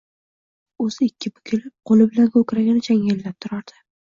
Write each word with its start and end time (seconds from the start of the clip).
O‘zi 0.85 1.09
ikki 1.09 1.31
bukilib, 1.35 1.69
qo‘li 1.91 2.09
bilan 2.15 2.33
ko‘kragini 2.39 2.85
changallab 2.89 3.37
turardi. 3.47 3.79